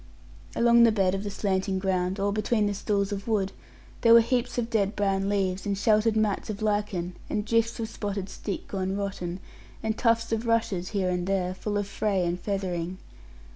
Along 0.55 0.81
the 0.81 0.91
bed 0.91 1.13
of 1.13 1.23
the 1.23 1.29
slanting 1.29 1.77
ground, 1.77 2.19
all 2.19 2.31
between 2.31 2.65
the 2.65 2.73
stools 2.73 3.11
of 3.11 3.27
wood, 3.27 3.51
there 4.01 4.15
were 4.15 4.21
heaps 4.21 4.57
of 4.57 4.67
dead 4.71 4.95
brown 4.95 5.29
leaves, 5.29 5.63
and 5.63 5.77
sheltered 5.77 6.17
mats 6.17 6.49
of 6.49 6.63
lichen, 6.63 7.15
and 7.29 7.45
drifts 7.45 7.79
of 7.79 7.87
spotted 7.87 8.27
stick 8.27 8.67
gone 8.69 8.97
rotten, 8.97 9.39
and 9.83 9.95
tufts 9.99 10.31
of 10.31 10.47
rushes 10.47 10.89
here 10.89 11.09
and 11.11 11.27
there, 11.27 11.53
full 11.53 11.77
of 11.77 11.85
fray 11.85 12.25
and 12.25 12.39
feathering. 12.39 12.97